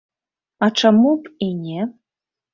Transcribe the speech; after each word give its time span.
А 0.67 0.69
чаму 0.81 1.11
б 1.21 1.33
і 1.51 1.51
не? 1.63 1.81